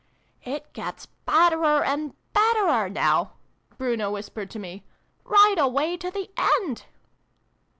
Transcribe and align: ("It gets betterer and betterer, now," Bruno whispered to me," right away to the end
("It 0.55 0.73
gets 0.73 1.05
betterer 1.05 1.83
and 1.83 2.15
betterer, 2.33 2.89
now," 2.89 3.33
Bruno 3.77 4.09
whispered 4.11 4.49
to 4.49 4.57
me," 4.57 4.83
right 5.23 5.59
away 5.59 5.95
to 5.97 6.09
the 6.09 6.31
end 6.37 6.85